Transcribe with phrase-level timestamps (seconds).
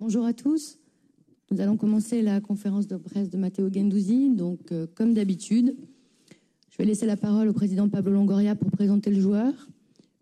[0.00, 0.78] Bonjour à tous.
[1.50, 4.30] Nous allons commencer la conférence de presse de Matteo Gendouzi.
[4.30, 5.74] Donc, euh, comme d'habitude,
[6.70, 9.52] je vais laisser la parole au président Pablo Longoria pour présenter le joueur.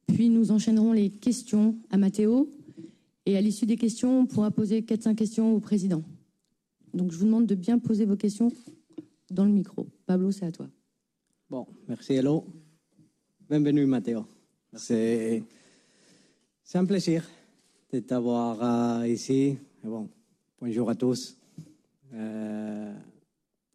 [0.06, 2.48] Puis nous enchaînerons les questions à Matteo.
[3.26, 6.02] Et à l'issue des questions, on pourra poser 4-5 questions au président.
[6.94, 8.50] Donc, je vous demande de bien poser vos questions
[9.30, 9.86] dans le micro.
[10.06, 10.70] Pablo, c'est à toi.
[11.50, 12.46] Bon, merci Hello.
[13.46, 14.24] Bienvenue Matteo.
[14.74, 15.42] C'est
[16.72, 17.28] un plaisir
[17.92, 19.58] de t'avoir euh, ici.
[19.86, 20.08] Bon,
[20.60, 21.38] bonjour à tous.
[22.12, 22.92] Euh,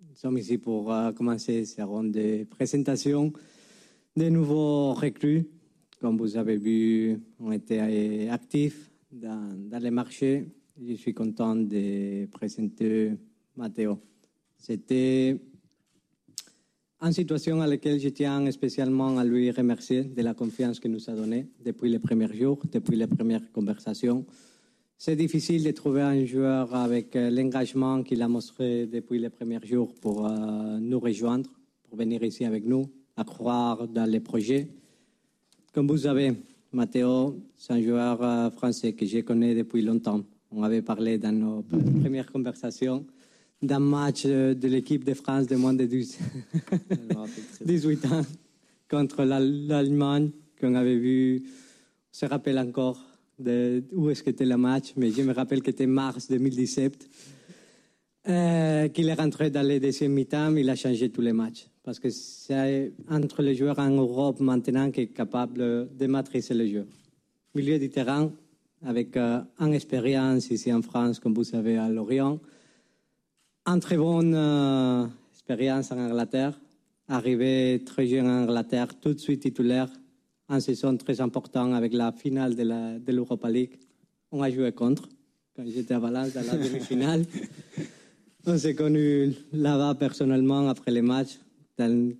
[0.01, 3.31] nous sommes ici pour euh, commencer cette ronde de présentation
[4.17, 5.45] des nouveaux recrues.
[6.01, 10.49] Comme vous avez vu, on était actifs dans, les marchés.
[10.85, 13.13] Je suis content de présenter
[13.55, 13.97] Matteo.
[14.57, 15.39] C'était
[17.01, 21.09] une situation à laquelle je tiens spécialement à lui remercier de la confiance qu'il nous
[21.09, 24.25] a donnée depuis les premiers jours, depuis les premières conversations.
[25.03, 29.95] C'est difficile de trouver un joueur avec l'engagement qu'il a montré depuis les premiers jours
[29.95, 31.49] pour euh, nous rejoindre,
[31.89, 34.67] pour venir ici avec nous, à croire dans les projets.
[35.73, 36.33] Comme vous savez,
[36.71, 40.21] Matteo, c'est un joueur euh, français que je connais depuis longtemps.
[40.51, 43.03] On avait parlé dans nos premières conversations
[43.59, 46.15] d'un match de l'équipe de France de moins de 12,
[47.65, 48.21] 18 ans
[48.87, 51.41] contre l'Allemagne qu'on avait vu.
[51.43, 53.10] On se rappelle encore
[53.93, 57.09] où est-ce qu'était le match, mais je me rappelle que c'était mars 2017.
[58.29, 61.67] Euh, qu'il est rentré dans les deuxième mi-temps, il a changé tous les matchs.
[61.83, 66.67] Parce que c'est entre les joueurs en Europe maintenant qui est capable de maîtriser le
[66.67, 66.87] jeu.
[67.55, 68.31] Milieu du terrain,
[68.85, 72.39] avec euh, une expérience ici en France, comme vous savez, à Lorient,
[73.65, 76.59] une très bonne euh, expérience en Angleterre.
[77.07, 79.89] Arrivé très jeune en Angleterre, tout de suite titulaire,
[80.51, 83.77] en saison très importante avec la finale de l'Europa League.
[84.31, 85.07] On a joué contre,
[85.55, 87.25] quand j'étais à Valence, dans la demi-finale.
[88.45, 91.37] On s'est connus là-bas personnellement après les matchs,
[91.77, 92.11] dans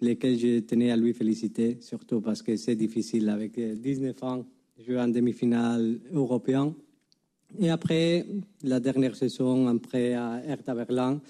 [0.00, 4.44] lesquels je tenais à lui féliciter, surtout parce que c'est difficile avec 19 ans
[4.84, 6.72] jouer en demi-finale européenne.
[7.58, 8.26] Et après,
[8.62, 11.20] la dernière saison, après à Hertha Berlin,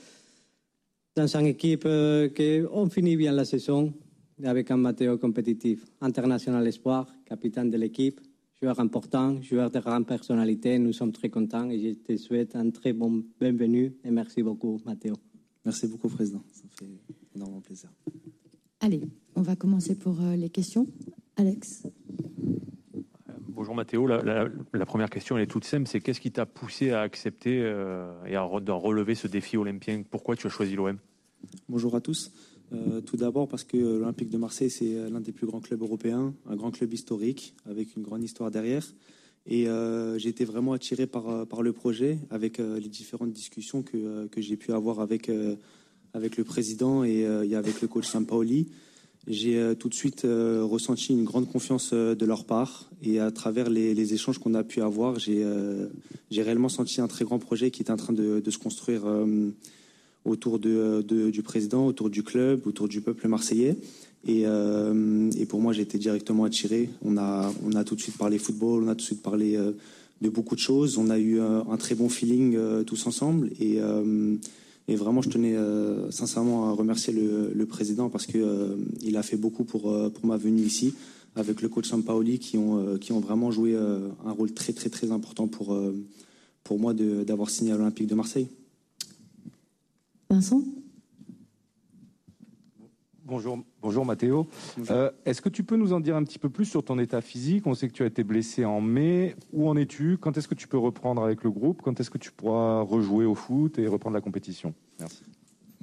[1.15, 1.88] dans une équipe
[2.34, 3.93] qui on finit bien la saison
[4.44, 8.21] avec un Matteo compétitif, international espoir, capitaine de l'équipe,
[8.60, 10.78] joueur important, joueur de grande personnalité.
[10.78, 14.81] Nous sommes très contents et je te souhaite un très bon bienvenue et merci beaucoup,
[14.84, 15.15] Matteo.
[15.65, 16.43] Merci beaucoup, Président.
[16.53, 16.88] Ça fait
[17.34, 17.91] énormément plaisir.
[18.81, 19.03] Allez,
[19.34, 20.87] on va commencer pour les questions.
[21.37, 21.87] Alex
[23.59, 26.93] Bonjour Mathéo, la, la, première question elle est toute simple, c'est qu'est-ce qui t'a poussé
[26.93, 30.04] à accepter euh, et à relever ce défi olympien?
[30.09, 30.97] Pourquoi tu as choisi l'OM
[31.69, 32.31] Bonjour à tous.
[32.73, 36.34] Euh, tout d'abord parce que l'Olympique de Marseille c'est l'un des plus grands clubs européens,
[36.47, 38.87] un grand club historique avec une grande histoire derrière.
[39.47, 44.27] Et euh, j'ai été vraiment attiré par, par le projet avec les différentes discussions que,
[44.27, 45.31] que j'ai pu avoir avec,
[46.12, 48.69] avec le président et, et avec le coach Sampaoli
[49.28, 53.21] j'ai euh, tout de suite euh, ressenti une grande confiance euh, de leur part et
[53.21, 55.45] à travers les, échanges qu'on a pu avoir, j'ai
[56.33, 59.03] réellement senti un très grand projet qui est en train de se construire
[60.28, 63.77] autour de, de, du président, autour du club, autour du peuple marseillais.
[64.27, 66.91] Et, et pour moi, j'ai été directement attiré.
[67.03, 69.56] On a, on a tout de suite parlé football, on a tout de suite parlé
[70.21, 70.99] de beaucoup de choses.
[70.99, 73.50] On a eu un, très bon feeling tous ensemble
[74.89, 79.22] et vraiment, je tenais euh, sincèrement à remercier le, président parce que euh, il a
[79.22, 80.95] fait beaucoup pour euh, pour ma venue ici
[81.37, 85.12] avec le coach Sampaoli qui ont qui ont vraiment joué un rôle très très très
[85.12, 85.78] important pour
[86.65, 88.49] pour moi d'avoir signé à l'Olympique de Marseille.
[90.31, 90.62] Vincent?
[93.25, 94.47] Bonjour, bonjour Mathéo.
[94.91, 97.21] Euh, Est-ce que tu peux nous en dire un petit peu plus sur ton état
[97.21, 97.66] physique?
[97.66, 99.37] On sait que tu as été blessé en mai.
[99.53, 100.19] Où en es-tu?
[100.19, 101.81] Quand est-ce que tu peux reprendre avec le groupe?
[101.83, 104.75] Quand est-ce que tu pourras rejouer au foot et reprendre la compétition?
[105.00, 105.22] Merci.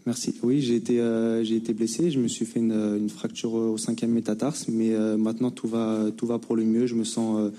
[0.05, 0.39] Merci.
[0.43, 2.11] Oui, j'ai été, euh, j'ai été blessé.
[2.11, 6.11] Je me suis fait une, une fracture au cinquième métatarse, mais euh, maintenant tout va,
[6.15, 6.85] tout va pour le mieux.
[6.85, 7.51] Je me sens euh,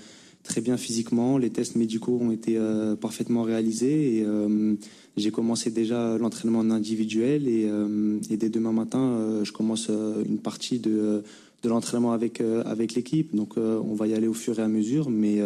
[0.47, 1.37] très bien physiquement.
[1.37, 4.75] Les tests médicaux ont été euh, parfaitement réalisés et euh,
[5.17, 10.79] j'ai commencé déjà l'entraînement individuel et, euh, et, dès demain matin, je commence une partie
[10.79, 11.23] de,
[11.63, 13.35] de l'entraînement avec, avec l'équipe.
[13.35, 15.41] Donc on va y aller au fur et à mesure, mais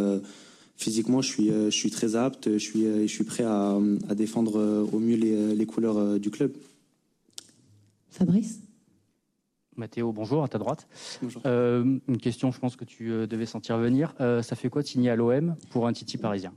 [0.78, 3.80] physiquement, je suis, je suis très apte, je suis, je suis prêt à,
[4.10, 6.52] à défendre au mieux les, les couleurs du club.
[8.10, 8.60] Fabrice?
[9.78, 10.88] Mathéo, bonjour, à ta droite.
[11.46, 14.14] Euh, une question, je pense que tu euh, devais sentir venir.
[14.20, 16.52] Euh, ça fait quoi de signer à l'OM pour un Titi parisien?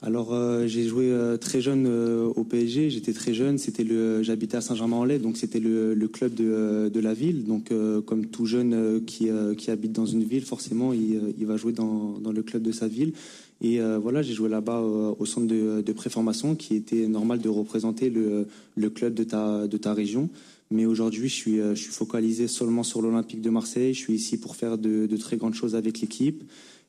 [0.00, 0.32] Alors
[0.68, 5.36] j'ai joué très jeune au PSG, j'étais très jeune, c'était le j'habitais à Saint-Germain-en-Laye donc
[5.36, 7.72] c'était le, club de, de, la ville donc
[8.06, 12.16] comme tout jeune qui, qui habite dans une ville forcément il, il va jouer dans,
[12.20, 13.12] dans, le club de sa ville
[13.60, 18.08] et voilà, j'ai joué là-bas au centre de, de préformation qui était normal de représenter
[18.08, 18.46] le,
[18.76, 20.30] le club de ta de ta région.
[20.70, 23.94] Mais aujourd'hui, je suis, je suis focalisé seulement sur l'Olympique de Marseille.
[23.94, 26.44] Je suis ici pour faire de, de très grandes choses avec l'équipe.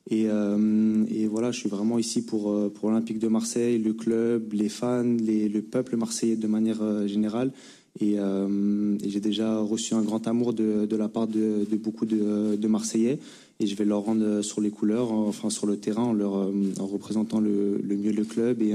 [0.08, 3.92] Et, euh, et, voilà, je suis vraiment ici pour, euh, pour l'Olympique de Marseille, le
[3.92, 7.52] club, les fans, le peuple marseillais de manière euh, générale.
[8.00, 11.76] Et, euh, et j'ai déjà reçu un grand amour de, de la part de, de
[11.76, 13.18] beaucoup de, de, Marseillais.
[13.58, 16.86] Et je vais leur rendre sur les couleurs, enfin sur le terrain, en, leur, en
[16.86, 18.62] représentant le, le, mieux le club.
[18.62, 18.74] Et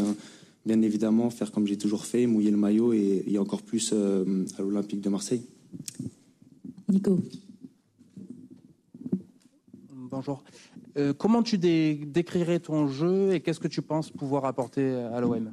[0.65, 4.61] bien évidemment, faire comme j'ai toujours fait, mouiller le maillot et, et encore plus à
[4.61, 5.43] l'Olympique de Marseille.
[6.89, 7.19] Nico.
[9.89, 10.43] Bonjour.
[10.97, 15.51] Euh, comment tu décrirais ton jeu et qu'est-ce que tu penses pouvoir apporter à l'OM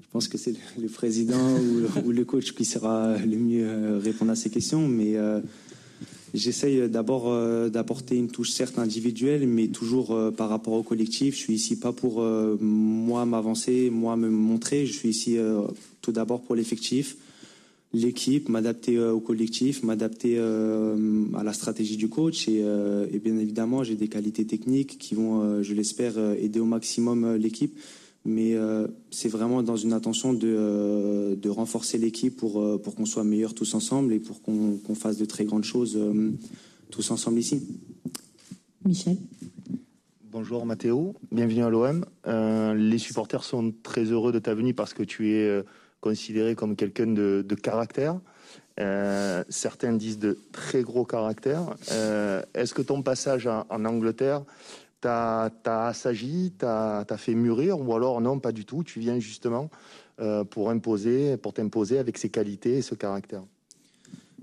[0.00, 1.56] Je pense que c'est le président
[2.04, 5.40] ou, le coach qui sera le mieux euh, répondre à ces questions, mais euh,
[6.36, 7.32] j'essaye d'abord
[7.70, 11.34] d'apporter une touche certes individuelle, mais toujours par rapport au collectif.
[11.34, 12.22] Je suis ici pas pour
[12.60, 14.86] moi m'avancer, moi me montrer.
[14.86, 15.38] Je suis ici
[16.02, 17.16] tout d'abord pour l'effectif
[17.96, 23.18] l'équipe, m'adapter euh, au collectif, m'adapter euh, à la stratégie du coach et, euh, et
[23.18, 27.78] bien évidemment j'ai des qualités techniques qui vont, je l'espère, aider au maximum l'équipe.
[28.26, 28.56] Mais
[29.10, 33.74] c'est vraiment dans une intention de, de renforcer l'équipe pour, pour qu'on soit meilleurs tous
[33.74, 35.98] ensemble et pour qu'on fasse de très grandes choses
[36.90, 37.62] tous ensemble ici.
[38.84, 39.16] Michel.
[40.32, 42.04] Bonjour Mathéo, bienvenue à l'OM.
[42.76, 45.62] les supporters sont très heureux de ta venue parce que tu es
[46.00, 48.20] considéré comme quelqu'un de, caractère.
[48.78, 51.74] Euh, certains disent de très gros caractère.
[51.90, 54.42] Euh, est-ce que ton passage en, Angleterre
[55.06, 59.70] t'a assagi, t'a fait mûrir, ou alors non, pas du tout, tu viens justement
[60.20, 63.42] euh, pour imposer, pour t'imposer avec ses qualités et ce caractère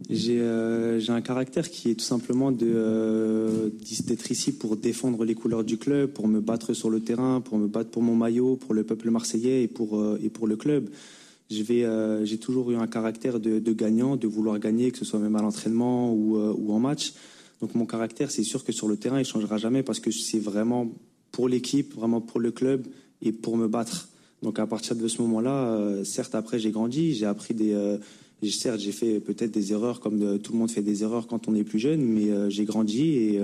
[0.10, 6.10] j'ai un caractère qui est tout simplement d'être ici pour défendre les couleurs du club,
[6.10, 9.12] pour me battre sur le terrain, pour me battre pour mon maillot, pour le peuple
[9.12, 10.90] marseillais et pour, et pour le club.
[11.70, 15.36] Euh, j'ai toujours eu un caractère de, gagnant, de vouloir gagner, que ce soit même
[15.36, 17.14] à l'entraînement ou, euh, ou, en match.
[17.64, 20.38] Donc mon caractère, c'est sûr que sur le terrain, il changera jamais parce que c'est
[20.38, 20.92] vraiment
[21.32, 22.86] pour l'équipe, vraiment pour le club
[23.22, 24.10] et pour me battre.
[24.42, 27.74] Donc à partir de ce moment-là, euh, certes après j'ai grandi, j'ai appris des,
[28.52, 31.56] certes j'ai fait peut-être des erreurs comme tout le monde fait des erreurs quand on
[31.56, 33.40] est plus jeune, mais j'ai grandi et,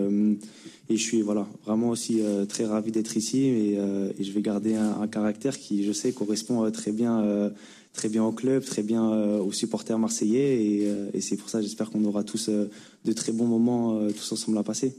[0.90, 2.20] et je suis voilà vraiment aussi
[2.50, 3.78] très ravi d'être ici et,
[4.20, 7.54] je vais garder un, caractère qui je sais correspond très bien
[7.94, 10.86] très bien au club, très bien euh, aux supporters marseillais.
[10.88, 12.70] Euh, et, c'est pour ça, j'espère qu'on aura tous euh,
[13.06, 14.96] de très bons moments tous ensemble à passer.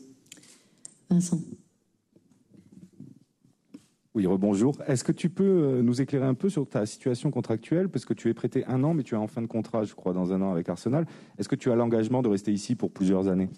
[1.09, 1.41] Vincent.
[4.15, 4.77] Oui, rebonjour.
[4.89, 7.89] Est-ce que tu peux nous éclairer un peu sur ta situation contractuelle?
[7.89, 9.95] Parce que tu es prêté un an, mais tu es en fin de contrat, je
[9.95, 11.07] crois, dans un an avec Arsenal.
[11.39, 13.49] Est-ce que tu as l'engagement de rester ici pour plusieurs années?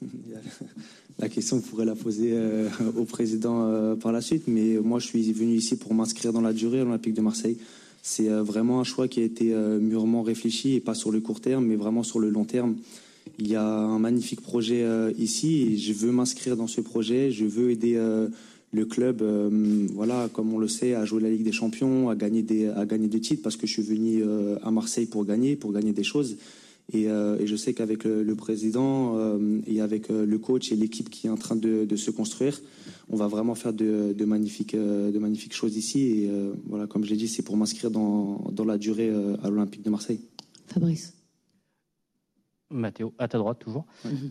[1.18, 2.34] La question, vous pourrez la poser
[2.96, 4.44] au président par la suite.
[4.48, 7.58] Mais moi, je suis venu ici pour m'inscrire dans la durée à l'Olympique de Marseille.
[8.02, 11.20] C'est euh, vraiment un choix qui a été euh, mûrement réfléchi et pas sur le
[11.20, 12.76] court terme, mais vraiment sur le long terme.
[13.38, 17.30] Il y a un magnifique projet euh, ici et je veux m'inscrire dans ce projet.
[17.30, 17.98] Je veux aider
[18.72, 19.22] le club,
[19.94, 22.86] voilà, comme on le sait, à jouer la Ligue des Champions, à gagner des, à
[22.86, 24.22] gagner des titres parce que je suis venu
[24.62, 26.36] à Marseille pour gagner, pour gagner des choses.
[26.92, 31.30] Et, et je sais qu'avec le, président et avec le coach et l'équipe qui est
[31.30, 32.60] en train de, de se construire,
[33.10, 36.22] on va vraiment faire de, magnifiques, euh, de magnifiques choses ici.
[36.22, 39.50] Et euh, voilà, comme je l'ai dit, c'est pour m'inscrire dans, la durée euh, à
[39.50, 40.20] l'Olympique de Marseille.
[40.66, 41.14] Fabrice.
[42.70, 43.84] Mathéo, à ta droite toujours.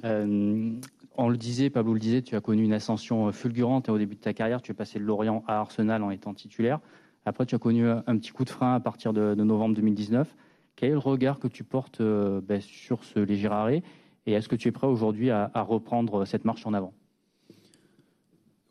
[0.04, 4.22] on le disait, Pablo le disait, tu as connu une ascension fulgurante au début de
[4.22, 4.62] ta carrière.
[4.62, 6.80] Tu es passé de Lorient à Arsenal en étant titulaire.
[7.26, 10.34] Après, tu as connu un petit coup de frein à partir de, novembre 2019.
[10.80, 13.84] Quel est le regard que tu portes ben, sur ce léger arrêt
[14.26, 16.94] Et est-ce que tu es prêt aujourd'hui à reprendre cette marche en avant?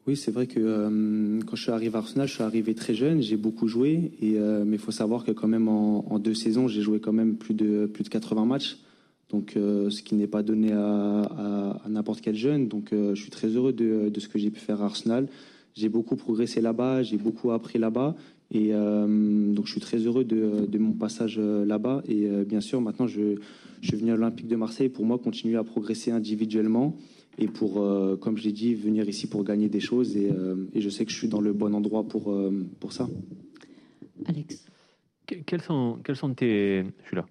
[0.09, 2.95] Oui, c'est vrai que euh, quand je suis arrivé à Arsenal, je suis arrivé très
[2.95, 6.67] jeune, j'ai beaucoup joué, euh, mais il faut savoir que quand même en, deux saisons,
[6.67, 8.79] j'ai joué quand même plus de, plus de 80 matchs,
[9.29, 12.69] donc euh, ce qui n'est pas donné à, n'importe quel jeune.
[12.69, 15.29] Donc je suis très heureux de, ce que j'ai pu faire à Arsenal.
[15.75, 18.15] J'ai beaucoup progressé là-bas, j'ai beaucoup appris là-bas,
[18.50, 22.02] et donc je suis très heureux de, mon passage là-bas.
[22.09, 23.37] Et bien sûr, maintenant, je,
[23.81, 26.97] je suis venu à l'Olympique de Marseille pour moi continuer à progresser individuellement
[27.38, 30.17] et pour, euh, comme je l'ai dit, venir ici pour gagner des choses.
[30.17, 32.93] Et, euh, et, je sais que je suis dans le bon endroit pour, euh, pour
[32.93, 33.09] ça.
[34.26, 34.67] Alex.
[35.26, 36.85] quels sont, quels sont tes.
[37.02, 37.26] Je suis là.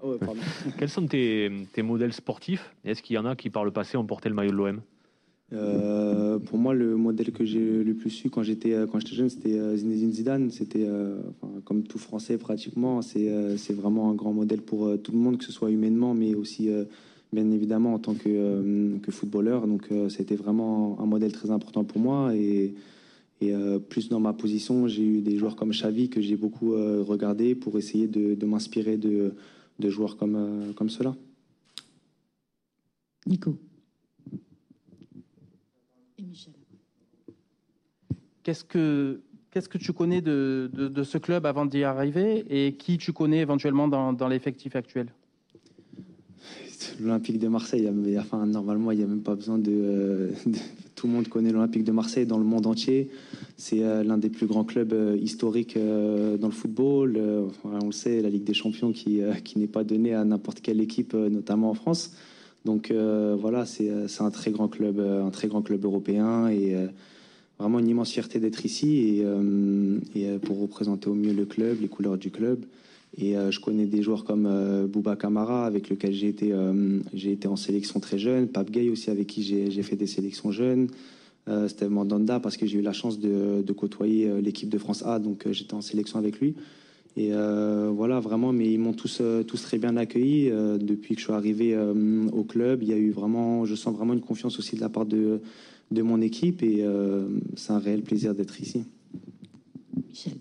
[0.00, 0.16] Oh,
[0.78, 2.72] quels sont tes, tes modèles sportifs?
[2.84, 4.80] Est-ce qu'il y en a qui, par le passé, ont porté le maillot de l'OM
[5.52, 9.58] Euh, pour moi, le modèle que j'ai le plus su quand j'étais j'étais jeune, c'était
[9.58, 10.50] euh, Zinedine Zidane.
[10.50, 10.86] C'était
[11.64, 13.02] comme tout Français pratiquement.
[13.02, 16.70] C'est vraiment un grand modèle pour tout le monde, que ce soit humainement, mais aussi
[17.32, 19.66] bien évidemment en tant que footballeur.
[19.66, 22.74] Donc c'était vraiment un modèle très important pour moi et
[23.40, 23.52] et
[23.88, 27.76] plus dans ma position, j'ai eu des joueurs comme Xavi que j'ai beaucoup regardé pour
[27.76, 29.34] essayer de, de m'inspirer de,
[29.80, 31.16] de, joueurs comme, comme cela.
[33.26, 33.56] Nico.
[38.42, 39.20] Qu'est-ce que,
[39.50, 43.38] qu'est-ce que tu connais de, de, ce club avant d'y arriver et qui tu connais
[43.38, 45.08] éventuellement dans, dans l'effectif actuel?
[47.00, 50.30] L'Olympique de Marseille, enfin, normalement, il n'y a même pas besoin de,
[51.02, 53.10] Tout le monde connaît l'Olympique de Marseille dans le monde entier.
[53.56, 57.20] C'est euh, l'un des plus grands clubs euh, historiques euh, dans le football.
[57.64, 60.80] on le sait, la Ligue des Champions qui, qui n'est pas donnée à n'importe quelle
[60.80, 62.12] équipe, notamment en France.
[62.64, 66.76] Donc voilà, c'est un très grand club, un très grand club européen et
[67.62, 71.80] vraiment une immense fierté d'être ici et, euh, euh, pour représenter au mieux le club,
[71.80, 72.64] les couleurs du club.
[73.16, 74.48] Et euh, je connais des joueurs comme
[74.88, 76.52] Bouba Kamara, avec lequel j'ai été,
[77.14, 80.50] j'ai été en sélection très jeune, Pape Gay aussi, avec qui j'ai fait des sélections
[80.50, 80.88] jeunes,
[81.68, 85.46] Steve Mandanda, parce que j'ai eu la chance de, côtoyer l'équipe de France A, donc
[85.50, 86.54] j'étais en sélection avec lui.
[87.16, 91.32] Et voilà, vraiment, mais ils m'ont tous, tous très bien accueilli depuis que je suis
[91.34, 91.76] arrivé
[92.32, 92.82] au club.
[92.82, 95.42] Il y a eu vraiment, je sens vraiment une confiance aussi de la part de,
[95.92, 98.84] de mon équipe et euh, c'est un réel plaisir d'être ici.
[100.08, 100.34] Michel.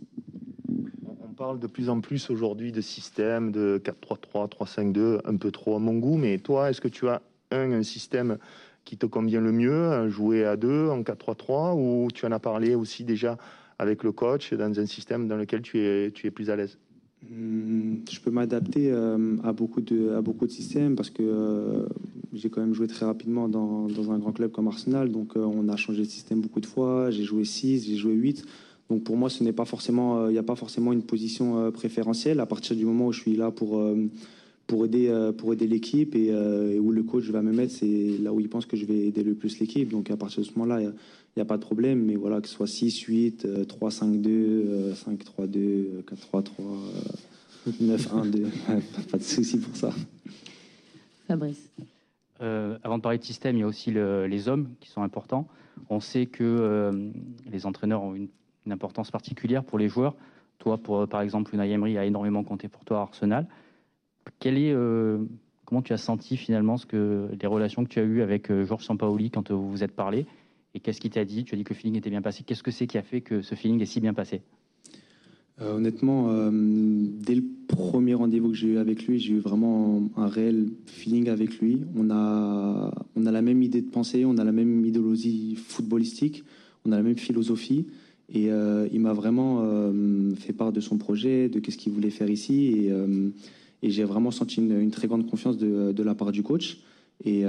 [1.08, 5.76] On parle de plus en plus aujourd'hui de système, de 4-3-3, 3-5-2, un peu trop
[5.76, 8.38] à mon goût, mais toi, est-ce que tu as un, un système
[8.86, 12.76] qui te convient le mieux, jouer à deux en 4-3-3, ou tu en as parlé
[12.76, 13.38] aussi déjà
[13.82, 16.78] avec le coach dans un système dans lequel tu es, tu es plus à l'aise
[17.28, 21.88] hmm, je peux m'adapter euh, à, beaucoup de, à beaucoup de systèmes parce que euh,
[22.32, 25.68] j'ai quand même joué très rapidement dans, un grand club comme Arsenal, donc euh, on
[25.68, 27.10] a changé de système beaucoup de fois.
[27.10, 28.46] J'ai joué 6, j'ai joué 8.
[28.92, 32.40] Donc pour moi, ce n'est pas forcément, il n'y a pas forcément une position préférentielle.
[32.40, 33.82] À partir du moment où je suis là pour
[34.72, 36.32] pour aider pour aider l'équipe et,
[36.80, 39.22] où le coach va me mettre, c'est là où il pense que je vais aider
[39.22, 39.90] le plus l'équipe.
[39.90, 40.94] Donc à partir de ce moment-là, il
[41.36, 42.06] n'y a, pas de problème.
[42.06, 46.42] Mais voilà, que ce soit 6, 8, 3, 5, 2, 5, 3, 2, 4, 3,
[46.42, 46.66] 3,
[47.82, 48.48] 9, 1, 2,
[49.12, 49.92] pas de souci pour ça.
[51.28, 51.70] Fabrice.
[52.42, 55.50] Euh, avant de parler de système, il y a aussi les hommes qui sont importants.
[55.90, 57.10] On sait que euh,
[57.52, 58.30] les entraîneurs ont une,
[58.70, 60.16] importance particulière pour les joueurs.
[60.60, 63.48] Toi, pour, par exemple, Unai Emery a énormément compté pour toi à Arsenal.
[64.40, 65.20] Quel euh,
[65.66, 68.86] comment tu as senti finalement ce que, les relations que tu as eues avec Georges
[68.86, 70.26] Sampaoli quand vous vous êtes parlé?
[70.74, 71.44] Et qu'est-ce qu'il t'a dit?
[71.44, 72.44] Tu as dit que le feeling était bien passé.
[72.46, 74.42] Qu'est-ce que c'est qui a fait que ce feeling est si bien passé?
[75.62, 80.10] Euh, honnêtement, euh, dès le premier rendez-vous que j'ai eu avec lui, j'ai eu vraiment
[80.16, 81.82] un réel feeling avec lui.
[81.96, 86.44] On a, la même idée de pensée, on a la même idéologie footballistique,
[86.86, 87.86] on a la même philosophie.
[88.34, 89.62] Et euh, il m'a vraiment
[90.38, 92.68] fait part de son projet, de qu'est-ce qu'il voulait faire ici.
[92.68, 92.92] Et,
[93.84, 96.80] et j'ai vraiment senti une, très grande confiance de, la part du coach.
[97.24, 97.44] Et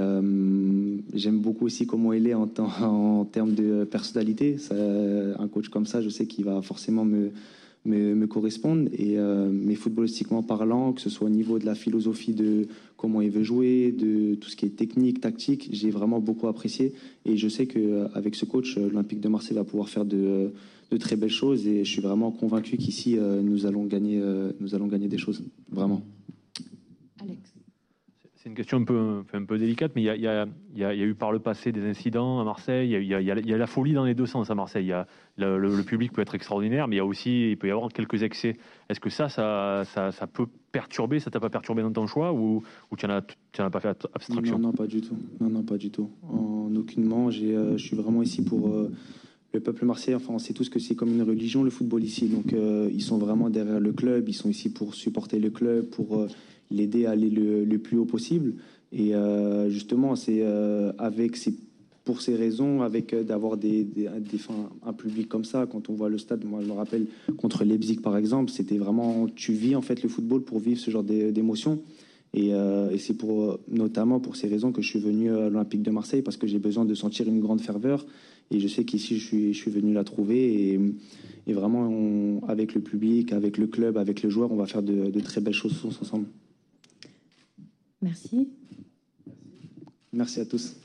[1.13, 4.57] j'aime beaucoup aussi comment il est en, termes de personnalité.
[4.71, 8.89] un coach comme ça, je sais qu'il va forcément me correspondent.
[8.93, 13.21] Et, euh, mais footballistiquement parlant, que ce soit au niveau de la philosophie de comment
[13.21, 16.93] il veut jouer, de tout ce qui est technique, tactique, j'ai vraiment beaucoup apprécié.
[17.25, 20.51] Et je sais qu'avec ce coach, l'Olympique de Marseille va pouvoir faire de,
[20.91, 21.67] de, très belles choses.
[21.67, 25.17] Et je suis vraiment convaincu qu'ici, euh, nous, allons gagner, euh, nous allons gagner des
[25.17, 25.43] choses.
[25.69, 26.01] Vraiment.
[28.43, 30.83] C'est une question un peu, un peu délicate, mais il y, a, y a, y,
[30.83, 32.91] a, eu par le passé des incidents à Marseille.
[32.91, 34.87] Il y, a, la folie dans les deux sens à Marseille.
[34.87, 37.71] Y le, le, public peut être extraordinaire, mais il y a aussi, il peut y
[37.71, 38.57] avoir quelques excès.
[38.89, 42.33] Est-ce que ça, ça, ça, ça, peut perturber Ça t'a pas perturbé dans ton choix
[42.33, 42.61] ou,
[42.91, 43.23] ou tu n'en as,
[43.59, 44.59] as, pas fait abstraction?
[44.59, 45.17] Non, non, pas du tout.
[45.39, 46.11] Non, non, pas du tout.
[46.23, 47.29] En aucunement.
[47.29, 48.67] Euh, je suis vraiment ici pour.
[48.67, 48.91] Euh,
[49.53, 52.27] le peuple marseillais, enfin, on sait tous que c'est comme une religion le football ici.
[52.27, 54.27] Donc, euh, ils sont vraiment derrière le club.
[54.27, 56.27] Ils sont ici pour supporter le club, pour
[56.71, 58.55] l'aider à aller le, plus haut possible.
[58.91, 61.55] Et euh, justement, c'est euh, avec ces,
[62.03, 66.09] pour ces raisons, avec euh, d'avoir des, des, un public comme ça, quand on voit
[66.09, 69.81] le stade, moi je me rappelle contre Leipzig par exemple, c'était vraiment, tu vis en
[69.81, 71.81] fait le football pour vivre ce genre d'émotions.
[72.35, 75.91] Et, et c'est pour, notamment pour ces raisons que je suis venu à l'Olympique de
[75.91, 78.07] Marseille, parce que j'ai besoin de sentir une grande ferveur.
[78.49, 80.71] Et je sais qu'ici, je suis, je suis venu la trouver.
[80.73, 80.79] Et,
[81.45, 85.19] et vraiment, avec le public, avec le club, avec les joueurs, on va faire de
[85.19, 86.25] très belles choses ensemble.
[88.03, 88.49] Merci.
[90.11, 90.75] Merci à tous.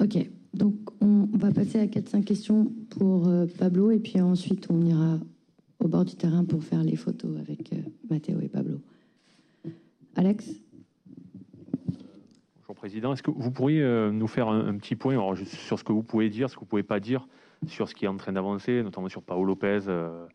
[0.00, 0.16] Ok,
[0.54, 5.18] donc on va passer à 4-5 questions pour euh, Pablo et puis ensuite on ira
[5.80, 7.76] au bord du terrain pour faire les photos avec euh,
[8.08, 8.80] Mathéo et Pablo.
[10.14, 10.54] Alex?
[12.78, 13.12] Président.
[13.12, 16.30] Est-ce que vous pourriez euh, nous faire un, petit point sur ce que vous pouvez
[16.30, 17.26] dire, ce que vous ne pouvez pas dire
[17.66, 20.26] sur ce qui est en train d'avancer, notamment sur Paolo Lopez euh,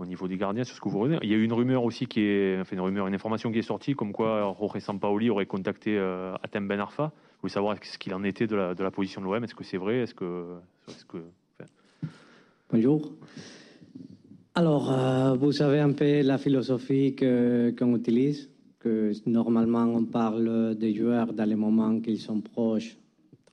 [0.00, 2.06] au niveau des gardiens, sur ce que vous Il y a eu une rumeur aussi
[2.06, 5.46] qui est, enfin une rumeur, une information qui est sortie, comme quoi Jorge Sampaoli aurait
[5.46, 7.04] contacté euh, Atem Ben Arfa.
[7.04, 9.44] Vous voulez savoir ce qu'il en était de la, de la position de l'OM.
[9.44, 9.98] Est-ce que c'est vrai?
[9.98, 10.56] Est-ce que,
[10.88, 11.18] est que
[12.72, 13.12] Bonjour.
[14.54, 20.94] Alors, euh, vous savez un peu la philosophie qu'on utilise, que normalement on parle des
[20.94, 22.96] joueurs dans les moments qu'ils sont proches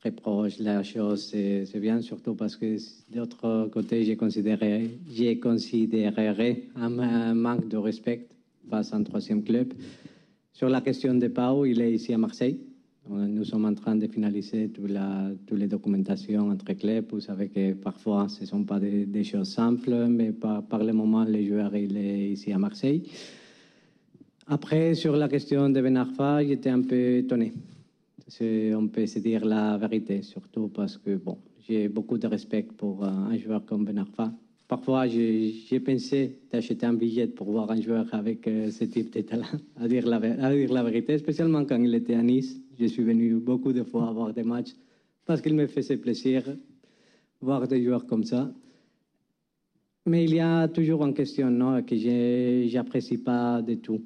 [0.08, 0.60] très proche.
[0.60, 2.78] La chose, c'est bien, surtout parce que
[3.14, 4.90] d'autre côté, j'ai considéré,
[6.76, 8.28] un, manque de respect
[8.70, 9.74] face à un troisième club.
[10.54, 12.60] Sur la question de Pau, il est ici à Marseille.
[13.10, 17.06] Nous sommes en train de finaliser toutes les documentations entre clubs.
[17.12, 21.24] Vous savez que parfois, ce ne sont pas des, choses simples, mais par, le moment,
[21.24, 23.04] le joueur est ici à Marseille.
[24.48, 27.54] Après, sur la question de Ben Arfa, j'étais un peu étonné
[28.42, 33.04] on peut se dire la vérité, surtout parce que bon, j'ai beaucoup de respect pour
[33.04, 34.32] un joueur comme Ben Arfa.
[34.68, 39.22] Parfois, j'ai pensé d'acheter un billet pour voir un joueur avec euh, ce type de
[39.22, 39.46] talent,
[39.78, 42.60] à dire, la, vérité, spécialement quand il était à Nice.
[42.78, 44.76] Je suis venu beaucoup de fois voir des matchs
[45.26, 46.44] parce qu'il me faisait plaisir
[47.40, 48.52] voir des joueurs comme ça.
[50.06, 54.02] Mais il y a toujours une question non, que je n'apprécie pas du tout.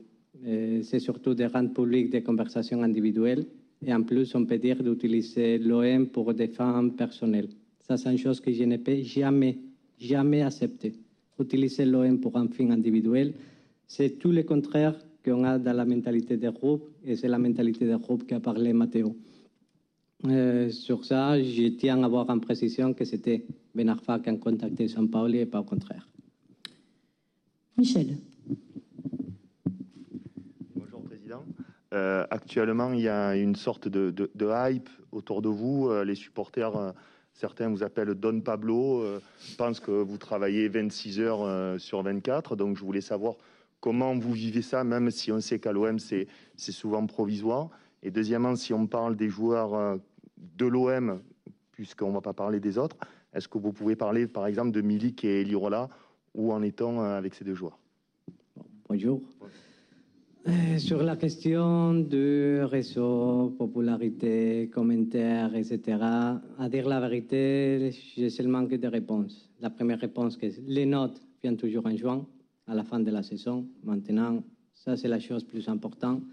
[0.45, 3.45] Euh, c'est surtout de rendre public des conversations individuelles
[3.85, 7.49] et en plus, on peut dire d'utiliser l'OM pour des fins personnelles.
[7.79, 9.57] Ça, c'est une chose que je ne peux jamais,
[9.99, 10.93] jamais accepter.
[11.39, 13.33] Utiliser l'OM pour un fin individuel,
[13.87, 14.95] c'est tout le contraire
[15.25, 18.73] qu'on a dans la mentalité des groupes, et c'est la mentalité des groupes qu'a parlé
[18.73, 19.15] Matteo.
[20.27, 24.35] Euh, sur ça, je tiens à avoir en précision que c'était Ben Arfa qui a
[24.35, 26.07] contacté Saint-Pauli et pas au contraire.
[27.77, 28.17] Michel.
[31.93, 35.89] Euh, actuellement, il y a une sorte de, hype autour de vous.
[35.89, 36.91] Euh, les supporters, euh,
[37.33, 39.03] certains vous appellent Don Pablo,
[39.57, 42.55] pensent que vous travaillez 26 heures sur 24.
[42.55, 43.35] Donc, je voulais savoir
[43.79, 47.69] comment vous vivez ça, même si on sait qu'à l'OM, c'est souvent provisoire.
[48.03, 49.97] Et deuxièmement, si on parle des joueurs
[50.37, 51.21] de l'OM,
[51.71, 52.97] puisqu'on ne va pas parler des autres,
[53.33, 55.87] est-ce que vous pouvez parler, par exemple, de Milik et Lirola
[56.35, 57.79] Où en est-on avec ces deux joueurs?
[58.89, 59.21] Bonjour.
[60.77, 65.97] Sur la question du réseau, popularité, commentaires, etc.,
[66.57, 69.49] à dire la vérité, j'ai seulement que des réponses.
[69.59, 72.25] La première réponse, que les notes viennent toujours en juin,
[72.67, 73.67] à la fin de la saison.
[73.83, 76.23] Maintenant, ça, c'est la chose plus importante.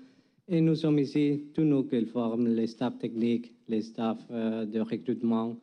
[0.49, 4.81] Et nous sommes ici, tous nous qui forment, les staffs techniques, les staffs euh, de
[4.81, 5.57] recrutement,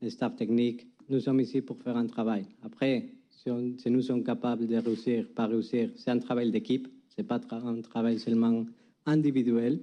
[0.00, 2.46] les staffs techniques, nous sommes ici pour faire un travail.
[2.62, 7.24] Après, si, si nous sommes capables de réussir, pas réussir, c'est un travail d'équipe n'est
[7.24, 8.64] pas un travail seulement
[9.06, 9.80] individuel.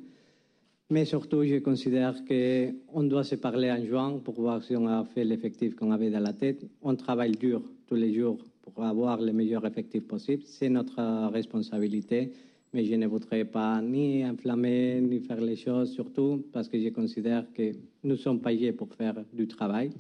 [0.90, 5.04] Mais surtout, je considère qu'on doit se parler en juin pour voir si on a
[5.04, 6.66] fait l'effectif qu'on avait dans la tête.
[6.82, 10.44] On travaille dur tous les jours pour avoir le meilleur effectif possible.
[10.46, 12.32] C'est notre responsabilité.
[12.74, 16.90] Mais je ne voudrais pas ni enflammer, ni faire les choses, surtout parce que je
[16.90, 17.72] considère que
[18.04, 19.92] nous sommes payés pour faire du travail.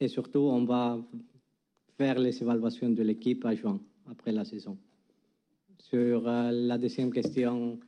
[0.00, 0.98] Et surtout, on va
[1.96, 4.76] faire les évaluations de l'équipe à juin, après la saison.
[5.90, 7.78] Sur euh, la deuxième question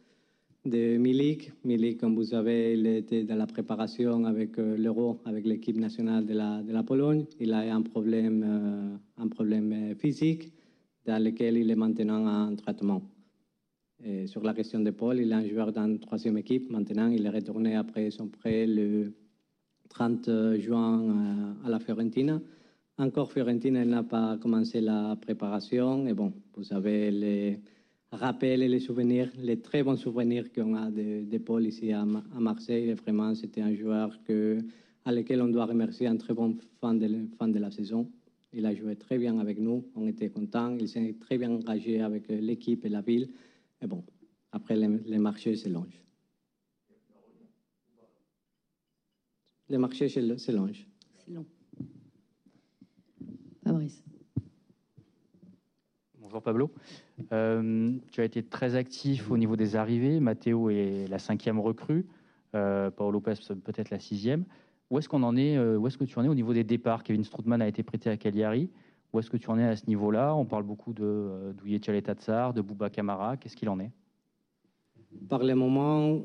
[0.65, 5.45] de Milik, Milik, comme vous savez, il était dans la préparation avec euh, l'Euro, avec
[5.45, 7.27] l'équipe nationale de la, Pologne.
[7.41, 10.51] Il a un problème, euh, un problème physique
[11.05, 13.03] dans lequel il est maintenant en traitement.
[14.25, 16.71] Sur la question de Paul, il est un joueur dans la troisième équipe.
[16.71, 19.13] Maintenant, il est retourné après son prêt le
[19.91, 22.41] 30 juin à la Fiorentina.
[22.97, 26.07] Encore Fiorentina n'a pas commencé la préparation.
[26.07, 27.61] Et bon, vous savez, les
[28.13, 32.93] rappelle les souvenirs, les très bons souvenirs qu'on a de, Paul ici à, Marseille.
[32.95, 34.19] vraiment, c'était un joueur
[35.05, 38.11] à lequel on doit remercier un très bon fan de, la saison.
[38.53, 40.77] Il a joué très bien avec nous, on était contents.
[40.79, 43.29] Il s'est très bien engagé avec l'équipe et la ville.
[43.81, 44.03] Et bon,
[44.51, 46.03] après, les, marchés se longent.
[49.69, 50.87] Les marchés longent.
[51.25, 51.47] C'est long.
[53.63, 54.03] Fabrice.
[56.31, 56.71] Bonjour Pablo.
[57.33, 60.21] Euh, tu as été très actif au niveau des arrivées.
[60.21, 62.07] Matteo est la cinquième recrue.
[62.55, 64.45] Euh, Paolo Lopez peut-être la sixième.
[64.91, 66.63] Où est-ce qu'on en est euh, Où est-ce que tu en es au niveau des
[66.63, 67.03] départs?
[67.03, 68.71] Kevin Stroutman a été prêté à Cagliari.
[69.13, 70.33] Où est-ce que tu en es à ce niveau-là?
[70.37, 73.37] On parle beaucoup de euh, Douye Tsar, de Bouba Kamara.
[73.37, 73.91] Qu'est-ce qu'il en est?
[75.29, 76.21] Par le moment,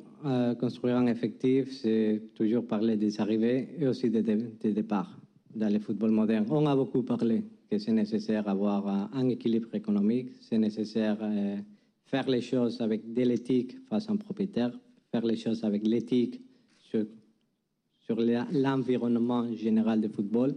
[0.60, 5.20] construire un effectif, c'est toujours parler des arrivées et aussi des départs
[5.56, 6.46] dans le football moderne.
[6.52, 11.58] On a beaucoup parlé que c'est nécessaire d'avoir un équilibre économique, c'est nécessaire euh,
[12.06, 14.72] faire les choses avec de l'éthique face à un propriétaire,
[15.12, 16.42] faire les choses avec l'éthique
[16.80, 18.18] sur
[18.52, 20.56] l'environnement général du football.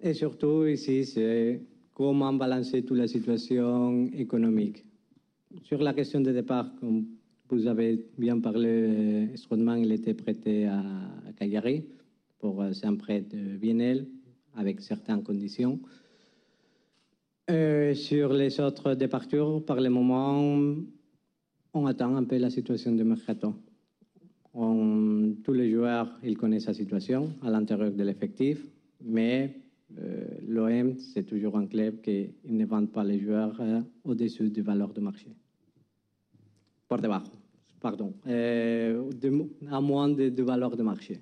[0.00, 1.62] Et surtout, ici, c'est
[1.94, 4.84] comment balancer toute la situation économique.
[5.64, 7.06] Sur la question de départ, comme
[7.48, 10.82] vous avez bien parlé, Strootman, il était prêté à,
[11.36, 11.84] Cagliari
[12.38, 14.06] pour euh, un prêt de biennale
[14.56, 15.80] avec certaines conditions.
[17.50, 20.76] Euh, sur les autres départures, par le moment,
[21.74, 23.54] on attend un peu la situation de mercato.
[24.54, 28.64] tous les joueurs, ils connaissent la situation à l'intérieur de l'effectif,
[29.00, 29.56] mais
[29.98, 34.62] euh, l'OM, c'est toujours un club qui ne vend pas les joueurs euh, au-dessus du
[34.62, 35.28] valeur de marché.
[36.88, 37.32] Por debajo,
[37.80, 41.20] pardon, à moins de, de valeur de marché.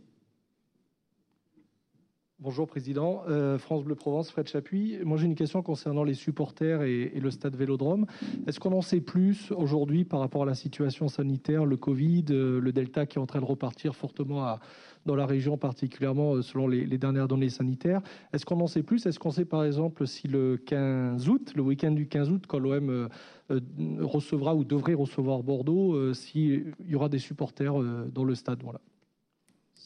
[2.42, 4.96] Bonjour Président, euh, France Bleu Provence, Fred Chapuis.
[5.04, 8.06] Moi j'ai une question concernant les supporters et, le stade Vélodrome.
[8.46, 12.58] Est-ce qu'on en sait plus aujourd'hui par rapport à la situation sanitaire, le Covid, euh,
[12.58, 14.56] le Delta qui est en train de repartir fortement
[15.04, 18.00] dans la région, particulièrement euh, selon les, dernières données sanitaires?
[18.32, 19.04] Est-ce qu'on en sait plus?
[19.04, 22.58] Est-ce qu'on sait par exemple si le 15 août, le week-end du 15 août, quand
[22.58, 23.10] l'OM
[23.50, 27.74] recevra ou devrait recevoir Bordeaux, s'il y aura des supporters
[28.14, 28.62] dans le stade?
[28.62, 28.80] Voilà.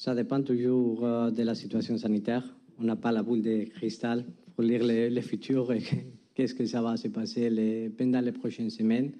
[0.04, 2.44] Ça dépend toujours euh, de la situation sanitaire.
[2.78, 5.82] On n'a pas la boule de cristal pour lire le, futur et
[6.34, 9.12] qu'est-ce que ça va se passer pendant les prochaines semaines.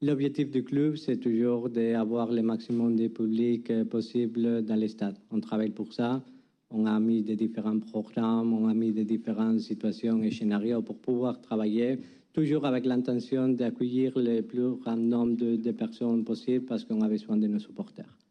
[0.00, 5.18] L'objectif du club, c'est toujours d'avoir le maximum de public euh, possible dans les stades.
[5.32, 6.22] On travaille pour ça.
[6.70, 10.98] On a mis des différents programmes, on a mis des différentes situations et scénarios pour
[10.98, 11.98] pouvoir travailler,
[12.32, 17.08] toujours avec l'intention d'accueillir le plus grand nombre de, de personnes possible parce qu'on a
[17.08, 18.27] besoin de nos supporters.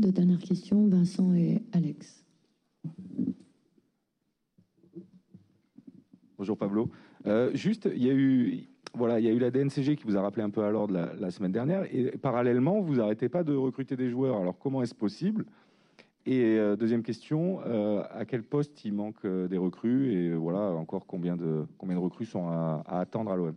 [0.00, 2.24] Deux dernières questions, Vincent et Alex.
[6.38, 6.88] Bonjour Pablo.
[7.26, 10.16] Euh, juste, il y a eu, voilà, il y a eu la DNCG qui vous
[10.16, 13.54] a rappelé un peu à l'ordre la, semaine dernière, et parallèlement, vous n'arrêtez pas de
[13.54, 14.38] recruter des joueurs.
[14.40, 15.44] Alors comment est-ce possible?
[16.24, 20.14] Et euh, deuxième question, euh, à quel poste il manque des recrues?
[20.14, 23.54] Et voilà, encore combien de combien de recrues sont à, attendre à l'OM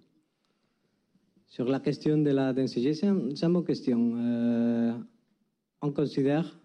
[1.48, 5.00] Sur la question de la DNCG, c'est une bonne question
[5.84, 6.58] on considère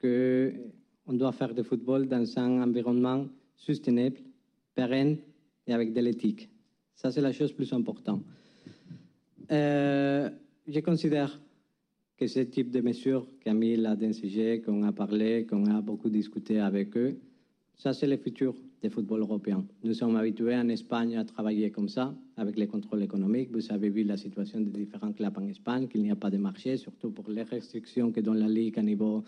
[0.00, 4.18] qu'on doit faire du football dans un environnement soutenable,
[4.76, 5.18] pérenne
[5.66, 6.48] et avec de l'éthique.
[6.94, 8.22] Ça, c'est la chose plus importante.
[9.50, 10.30] Euh,
[10.68, 11.40] je considère
[12.16, 16.08] que ce type de mesures qu'a mis la DNCG, qu'on a parlé, qu'on a beaucoup
[16.08, 17.18] discuté avec eux,
[17.76, 19.64] ça, c'est le futur du football européen.
[19.84, 23.50] Nous sommes habitués en Espagne à travailler comme ça, avec les contrôles économiques.
[23.52, 26.38] Vous avez vu la situation des différents clubs en Espagne, qu'il n'y a pas de
[26.38, 29.24] marché, surtout pour les restrictions que donne la Ligue à niveau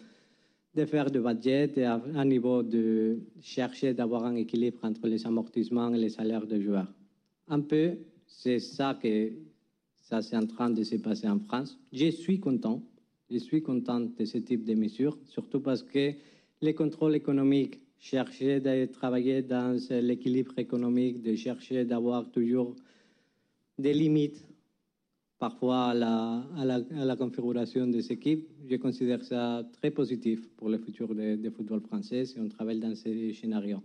[0.74, 5.92] de faire du budget et à, niveau de chercher d'avoir un équilibre entre les amortissements
[5.92, 6.90] et les salaires des joueurs.
[7.48, 9.32] Un peu, c'est ça que
[10.00, 11.78] ça c'est en train de se passer en France.
[11.92, 12.82] Je suis content.
[13.30, 16.12] Je suis content de ce type de mesures, surtout parce que
[16.62, 22.74] les contrôles économiques chercher de travailler dans l'équilibre économique, de chercher d'avoir toujours
[23.78, 24.44] des limites
[25.38, 28.48] parfois à la, à la, à la, configuration des équipes.
[28.68, 32.94] Je considère ça très positif pour le futur du football français si on travaille dans
[32.94, 33.82] ces scénarios.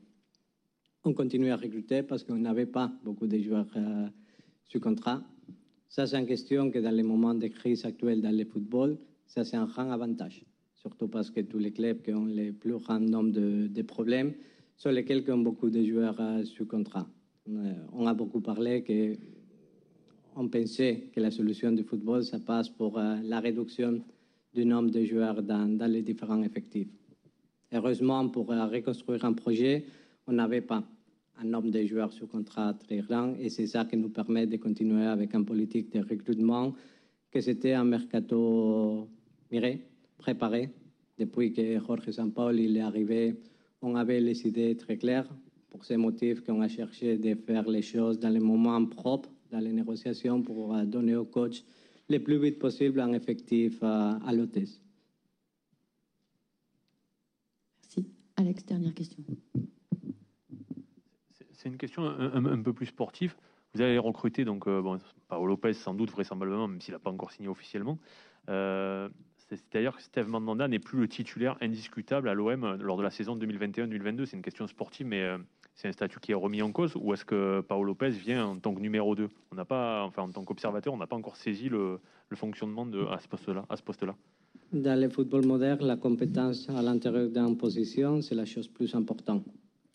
[1.06, 4.08] On continue à recruter parce qu'on n'avait pas beaucoup de joueurs euh,
[4.64, 5.22] sous contrat.
[5.90, 8.98] Ça, c'est une question que dans les moments de crise actuelle dans le football,
[9.28, 10.44] ça, c'est un grand avantage
[10.84, 14.34] surtout parce que tous les clubs qui ont le plus grand nombre de, problèmes
[14.76, 17.08] sont lesquels ont beaucoup de joueurs euh, sous contrat.
[17.50, 19.16] Euh, on a beaucoup parlé que
[20.36, 24.02] on pensait que la solution du football, ça passe pour euh, la réduction
[24.54, 26.90] du nombre de joueurs dans, dans, les différents effectifs.
[27.72, 29.86] Heureusement, pour reconstruire un projet,
[30.28, 30.84] on n'avait pas
[31.40, 34.58] un nombre de joueurs sous contrat très grand et c'est ça qui nous permet de
[34.58, 36.74] continuer avec une politique de recrutement
[37.32, 39.08] que c'était un mercato
[39.52, 39.82] miré,
[40.18, 40.70] préparé.
[41.18, 43.36] Depuis que Jorge Sampaoli il est arrivé,
[43.82, 45.30] on avait les idées très claires.
[45.70, 49.60] Pour ces motifs qu'on a cherché de faire les choses dans les moments propres, dans
[49.60, 51.64] les négociations, pour euh, donner au coach
[52.10, 54.82] le plus vite possible un effectif euh, à l'hôtesse.
[57.82, 58.08] Merci.
[58.36, 59.24] Alex, dernière question.
[61.64, 63.38] C'est une question un, peu plus sportive.
[63.74, 65.00] Vous avez recruté donc euh, bon,
[65.30, 67.98] Paolo Lopez sans doute vraisemblablement, même s'il n'a pas encore signé officiellement.
[68.50, 69.08] Euh,
[69.56, 73.10] c'est-à-dire que Steve Mandanda n'est plus le titulaire indiscutable à l'OM euh, lors de la
[73.10, 74.26] saison 2021-2022.
[74.26, 75.38] C'est une question sportive, mais euh,
[75.76, 76.94] c'est un statut qui est remis en cause.
[76.96, 80.32] Ou est-ce que Paolo Lopez vient en tant que numéro 2 On pas, enfin en
[80.32, 82.00] tant qu'observateur, on n'a pas encore saisi le,
[82.34, 84.16] fonctionnement de, à ce poste-là.
[84.72, 89.46] Dans le football moderne, la compétence à l'intérieur d'une position, c'est la chose plus importante.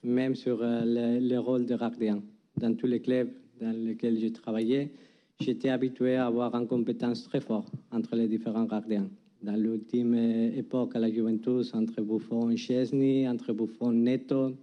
[0.04, 2.22] Même sur euh, le, rôle de gardien.
[2.56, 4.92] Dans tous les clubs dans lesquels j'ai travaillé,
[5.40, 9.08] j'étais habitué à avoir une compétence très forte entre les différents gardiens
[9.42, 14.54] dans l'ultime époque à la Juventus entre Buffon et Chesney, entre Buffon et Neto,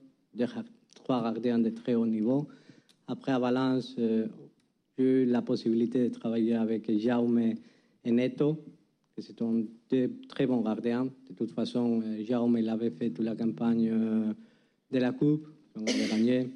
[0.96, 2.48] trois gardiens de très haut niveau.
[3.08, 4.28] Après, à Valence, euh,
[4.98, 8.58] j'ai eu la possibilité de travailler avec Jaume et Neto,
[9.16, 9.64] que c'est un
[10.28, 11.06] très bon gardien.
[11.06, 14.34] De toute façon, euh, Jaume il avait fait toute la campagne euh,
[14.92, 16.50] de la Coupe, on avait gagné.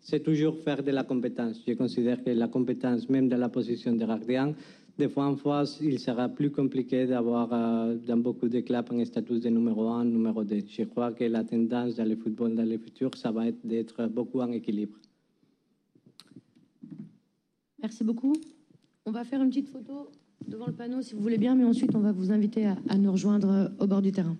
[0.00, 1.60] C'est toujours faire de la compétence.
[1.66, 4.54] Je considère que la compétence, même dans la position de gardien,
[4.98, 9.04] des fois en face, il sera plus compliqué d'avoir euh, dans beaucoup de clubs un
[9.04, 10.60] statut de numéro 1, numéro 2.
[10.68, 14.06] Je crois que la tendance dans le football dans le futur, ça va être d'être
[14.06, 14.96] beaucoup en équilibre.
[17.80, 18.34] Merci beaucoup.
[19.04, 20.10] On va faire une petite photo
[20.46, 22.96] devant le panneau si vous voulez bien, mais ensuite on va vous inviter à, à
[22.96, 24.36] nous rejoindre au bord du terrain.